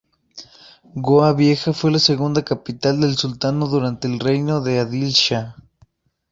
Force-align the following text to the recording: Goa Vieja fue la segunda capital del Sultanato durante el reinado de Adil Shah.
Goa 0.95 1.31
Vieja 1.33 1.73
fue 1.73 1.91
la 1.91 1.99
segunda 1.99 2.43
capital 2.43 2.99
del 3.01 3.15
Sultanato 3.17 3.67
durante 3.67 4.07
el 4.07 4.19
reinado 4.19 4.61
de 4.63 4.79
Adil 4.79 5.09
Shah. 5.11 5.53